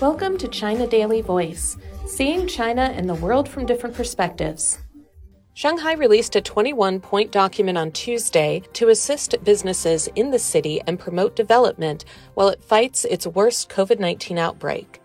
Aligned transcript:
Welcome 0.00 0.38
to 0.38 0.48
China 0.48 0.86
Daily 0.86 1.20
Voice, 1.20 1.76
seeing 2.06 2.46
China 2.46 2.92
and 2.94 3.08
the 3.08 3.14
world 3.14 3.48
from 3.48 3.66
different 3.66 3.94
perspectives. 3.94 4.78
Shanghai 5.54 5.92
released 5.92 6.34
a 6.34 6.40
21 6.40 7.00
point 7.00 7.30
document 7.30 7.76
on 7.76 7.92
Tuesday 7.92 8.62
to 8.72 8.88
assist 8.88 9.34
businesses 9.44 10.08
in 10.14 10.30
the 10.30 10.38
city 10.38 10.80
and 10.86 10.98
promote 10.98 11.36
development 11.36 12.04
while 12.34 12.48
it 12.48 12.64
fights 12.64 13.04
its 13.04 13.26
worst 13.26 13.68
COVID 13.68 14.00
19 14.00 14.38
outbreak. 14.38 15.00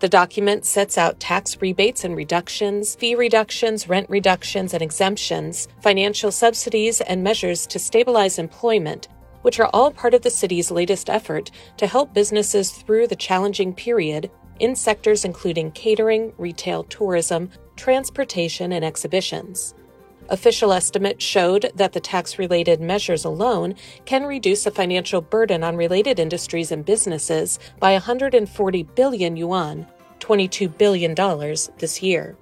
The 0.00 0.08
document 0.08 0.64
sets 0.64 0.96
out 0.96 1.20
tax 1.20 1.60
rebates 1.60 2.04
and 2.04 2.16
reductions, 2.16 2.94
fee 2.94 3.14
reductions, 3.14 3.88
rent 3.88 4.08
reductions 4.08 4.74
and 4.74 4.82
exemptions, 4.82 5.68
financial 5.80 6.30
subsidies, 6.30 7.00
and 7.00 7.22
measures 7.22 7.66
to 7.68 7.78
stabilize 7.78 8.38
employment, 8.38 9.08
which 9.42 9.60
are 9.60 9.70
all 9.72 9.90
part 9.90 10.14
of 10.14 10.22
the 10.22 10.30
city's 10.30 10.70
latest 10.70 11.10
effort 11.10 11.50
to 11.76 11.86
help 11.86 12.14
businesses 12.14 12.70
through 12.70 13.06
the 13.06 13.16
challenging 13.16 13.74
period 13.74 14.30
in 14.58 14.76
sectors 14.76 15.24
including 15.24 15.70
catering, 15.72 16.32
retail, 16.38 16.84
tourism, 16.84 17.50
transportation, 17.76 18.72
and 18.72 18.84
exhibitions. 18.84 19.74
Official 20.28 20.72
estimates 20.72 21.24
showed 21.24 21.72
that 21.74 21.92
the 21.92 21.98
tax 22.00 22.38
related 22.38 22.80
measures 22.80 23.24
alone 23.24 23.74
can 24.04 24.24
reduce 24.24 24.62
the 24.62 24.70
financial 24.70 25.20
burden 25.20 25.64
on 25.64 25.76
related 25.76 26.20
industries 26.20 26.70
and 26.70 26.84
businesses 26.84 27.58
by 27.80 27.92
140 27.92 28.82
billion 28.94 29.36
yuan, 29.36 29.86
$22 30.20 30.78
billion, 30.78 31.14
this 31.78 32.00
year. 32.00 32.36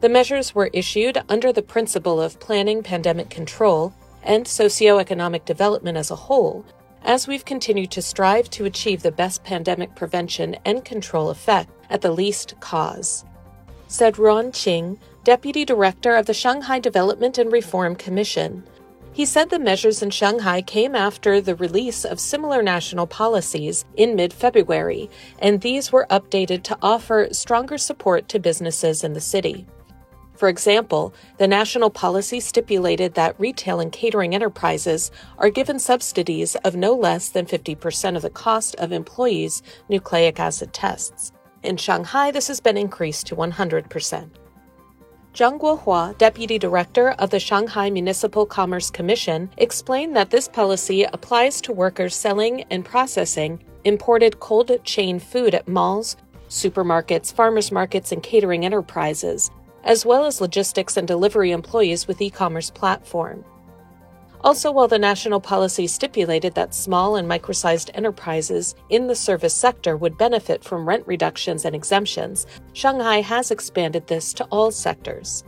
The 0.00 0.08
measures 0.08 0.54
were 0.54 0.70
issued 0.72 1.22
under 1.28 1.52
the 1.52 1.62
principle 1.62 2.20
of 2.20 2.38
planning 2.38 2.82
pandemic 2.82 3.28
control 3.28 3.92
and 4.22 4.44
socioeconomic 4.44 5.44
development 5.44 5.96
as 5.96 6.10
a 6.10 6.16
whole, 6.16 6.64
as 7.02 7.26
we've 7.26 7.44
continued 7.44 7.90
to 7.90 8.02
strive 8.02 8.50
to 8.50 8.64
achieve 8.64 9.02
the 9.02 9.12
best 9.12 9.42
pandemic 9.44 9.94
prevention 9.94 10.56
and 10.64 10.84
control 10.84 11.30
effect 11.30 11.70
at 11.88 12.00
the 12.00 12.12
least 12.12 12.54
cause. 12.60 13.24
Said 13.88 14.18
Ruan 14.18 14.52
Qing, 14.52 14.98
Deputy 15.24 15.64
Director 15.64 16.14
of 16.14 16.26
the 16.26 16.34
Shanghai 16.34 16.78
Development 16.78 17.36
and 17.38 17.50
Reform 17.52 17.96
Commission. 17.96 18.64
He 19.12 19.26
said 19.26 19.50
the 19.50 19.58
measures 19.58 20.02
in 20.02 20.10
Shanghai 20.10 20.62
came 20.62 20.94
after 20.94 21.40
the 21.40 21.56
release 21.56 22.04
of 22.04 22.20
similar 22.20 22.62
national 22.62 23.06
policies 23.06 23.84
in 23.96 24.14
mid 24.14 24.32
February, 24.32 25.10
and 25.40 25.60
these 25.60 25.90
were 25.90 26.06
updated 26.10 26.62
to 26.64 26.78
offer 26.80 27.28
stronger 27.32 27.76
support 27.76 28.28
to 28.28 28.38
businesses 28.38 29.02
in 29.02 29.12
the 29.12 29.20
city. 29.20 29.66
For 30.40 30.48
example, 30.48 31.12
the 31.36 31.46
national 31.46 31.90
policy 31.90 32.40
stipulated 32.40 33.12
that 33.12 33.38
retail 33.38 33.78
and 33.78 33.92
catering 33.92 34.34
enterprises 34.34 35.10
are 35.36 35.50
given 35.50 35.78
subsidies 35.78 36.54
of 36.64 36.74
no 36.74 36.94
less 36.94 37.28
than 37.28 37.44
50% 37.44 38.16
of 38.16 38.22
the 38.22 38.30
cost 38.30 38.74
of 38.76 38.90
employees' 38.90 39.62
nucleic 39.90 40.40
acid 40.40 40.72
tests. 40.72 41.32
In 41.62 41.76
Shanghai, 41.76 42.30
this 42.30 42.48
has 42.48 42.58
been 42.58 42.78
increased 42.78 43.26
to 43.26 43.36
100%. 43.36 44.30
Zhang 45.34 45.60
Guohua, 45.60 46.16
deputy 46.16 46.58
director 46.58 47.10
of 47.18 47.28
the 47.28 47.38
Shanghai 47.38 47.90
Municipal 47.90 48.46
Commerce 48.46 48.88
Commission, 48.88 49.50
explained 49.58 50.16
that 50.16 50.30
this 50.30 50.48
policy 50.48 51.02
applies 51.02 51.60
to 51.60 51.70
workers 51.74 52.16
selling 52.16 52.62
and 52.70 52.82
processing 52.82 53.62
imported 53.84 54.40
cold 54.40 54.72
chain 54.84 55.18
food 55.18 55.54
at 55.54 55.68
malls, 55.68 56.16
supermarkets, 56.48 57.30
farmers 57.30 57.70
markets, 57.70 58.10
and 58.10 58.22
catering 58.22 58.64
enterprises, 58.64 59.50
as 59.84 60.04
well 60.06 60.24
as 60.24 60.40
logistics 60.40 60.96
and 60.96 61.06
delivery 61.08 61.50
employees 61.50 62.06
with 62.06 62.20
e 62.20 62.30
commerce 62.30 62.70
platform. 62.70 63.44
Also, 64.42 64.72
while 64.72 64.88
the 64.88 64.98
national 64.98 65.40
policy 65.40 65.86
stipulated 65.86 66.54
that 66.54 66.74
small 66.74 67.16
and 67.16 67.28
micro 67.28 67.52
sized 67.52 67.90
enterprises 67.92 68.74
in 68.88 69.06
the 69.06 69.14
service 69.14 69.54
sector 69.54 69.96
would 69.96 70.16
benefit 70.16 70.64
from 70.64 70.88
rent 70.88 71.06
reductions 71.06 71.64
and 71.64 71.76
exemptions, 71.76 72.46
Shanghai 72.72 73.20
has 73.20 73.50
expanded 73.50 74.06
this 74.06 74.32
to 74.32 74.44
all 74.44 74.70
sectors. 74.70 75.44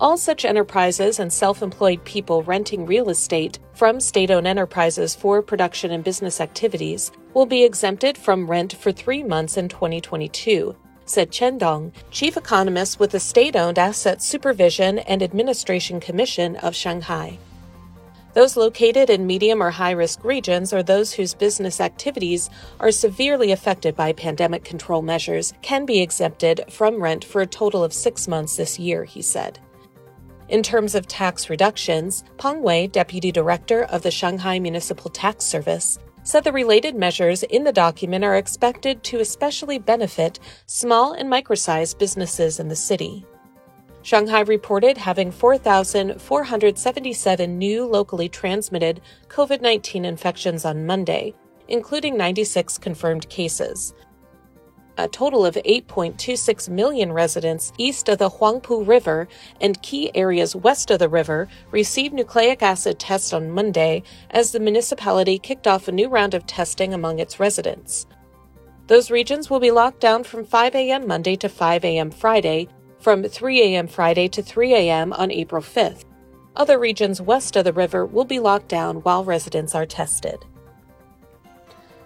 All 0.00 0.16
such 0.16 0.44
enterprises 0.44 1.20
and 1.20 1.32
self 1.32 1.62
employed 1.62 2.04
people 2.04 2.42
renting 2.42 2.86
real 2.86 3.08
estate 3.08 3.60
from 3.72 4.00
state 4.00 4.32
owned 4.32 4.48
enterprises 4.48 5.14
for 5.14 5.40
production 5.42 5.92
and 5.92 6.02
business 6.02 6.40
activities 6.40 7.12
will 7.34 7.46
be 7.46 7.62
exempted 7.62 8.18
from 8.18 8.50
rent 8.50 8.72
for 8.72 8.90
three 8.90 9.22
months 9.22 9.56
in 9.56 9.68
2022, 9.68 10.74
said 11.12 11.30
Chen 11.30 11.58
Dong, 11.58 11.92
chief 12.10 12.36
economist 12.36 12.98
with 12.98 13.10
the 13.10 13.20
state 13.20 13.54
owned 13.54 13.78
Asset 13.78 14.22
Supervision 14.22 14.98
and 15.00 15.22
Administration 15.22 16.00
Commission 16.00 16.56
of 16.56 16.74
Shanghai. 16.74 17.38
Those 18.34 18.56
located 18.56 19.10
in 19.10 19.26
medium 19.26 19.62
or 19.62 19.70
high 19.70 19.90
risk 19.90 20.24
regions 20.24 20.72
or 20.72 20.82
those 20.82 21.12
whose 21.12 21.34
business 21.34 21.80
activities 21.82 22.48
are 22.80 22.90
severely 22.90 23.52
affected 23.52 23.94
by 23.94 24.14
pandemic 24.14 24.64
control 24.64 25.02
measures 25.02 25.52
can 25.60 25.84
be 25.84 26.00
exempted 26.00 26.64
from 26.70 27.02
rent 27.02 27.26
for 27.26 27.42
a 27.42 27.46
total 27.46 27.84
of 27.84 27.92
six 27.92 28.26
months 28.26 28.56
this 28.56 28.78
year, 28.78 29.04
he 29.04 29.20
said. 29.20 29.58
In 30.48 30.62
terms 30.62 30.94
of 30.94 31.06
tax 31.06 31.50
reductions, 31.50 32.24
Peng 32.38 32.62
Wei, 32.62 32.86
deputy 32.86 33.30
director 33.30 33.84
of 33.84 34.02
the 34.02 34.10
Shanghai 34.10 34.58
Municipal 34.58 35.10
Tax 35.10 35.44
Service, 35.44 35.98
said 36.24 36.44
the 36.44 36.52
related 36.52 36.94
measures 36.94 37.42
in 37.44 37.64
the 37.64 37.72
document 37.72 38.22
are 38.24 38.36
expected 38.36 39.02
to 39.02 39.20
especially 39.20 39.78
benefit 39.78 40.38
small 40.66 41.12
and 41.12 41.28
micro 41.28 41.56
sized 41.56 41.98
businesses 41.98 42.60
in 42.60 42.68
the 42.68 42.76
city. 42.76 43.26
Shanghai 44.02 44.40
reported 44.40 44.98
having 44.98 45.30
4,477 45.30 47.58
new 47.58 47.86
locally 47.86 48.28
transmitted 48.28 49.00
COVID 49.28 49.60
19 49.60 50.04
infections 50.04 50.64
on 50.64 50.86
Monday, 50.86 51.34
including 51.68 52.16
96 52.16 52.78
confirmed 52.78 53.28
cases. 53.28 53.94
A 54.98 55.08
total 55.08 55.46
of 55.46 55.54
8.26 55.54 56.68
million 56.68 57.12
residents 57.12 57.72
east 57.78 58.10
of 58.10 58.18
the 58.18 58.28
Huangpu 58.28 58.86
River 58.86 59.26
and 59.58 59.80
key 59.80 60.10
areas 60.14 60.54
west 60.54 60.90
of 60.90 60.98
the 60.98 61.08
river 61.08 61.48
received 61.70 62.12
nucleic 62.12 62.62
acid 62.62 62.98
tests 62.98 63.32
on 63.32 63.50
Monday 63.50 64.02
as 64.30 64.52
the 64.52 64.60
municipality 64.60 65.38
kicked 65.38 65.66
off 65.66 65.88
a 65.88 65.92
new 65.92 66.08
round 66.08 66.34
of 66.34 66.46
testing 66.46 66.92
among 66.92 67.18
its 67.18 67.40
residents. 67.40 68.06
Those 68.86 69.10
regions 69.10 69.48
will 69.48 69.60
be 69.60 69.70
locked 69.70 70.00
down 70.00 70.24
from 70.24 70.44
5 70.44 70.74
a.m. 70.74 71.06
Monday 71.06 71.36
to 71.36 71.48
5 71.48 71.84
a.m. 71.86 72.10
Friday, 72.10 72.68
from 73.00 73.24
3 73.24 73.62
a.m. 73.62 73.86
Friday 73.86 74.28
to 74.28 74.42
3 74.42 74.74
a.m. 74.74 75.14
on 75.14 75.30
April 75.30 75.62
5th. 75.62 76.04
Other 76.54 76.78
regions 76.78 77.22
west 77.22 77.56
of 77.56 77.64
the 77.64 77.72
river 77.72 78.04
will 78.04 78.26
be 78.26 78.38
locked 78.38 78.68
down 78.68 78.96
while 78.96 79.24
residents 79.24 79.74
are 79.74 79.86
tested. 79.86 80.44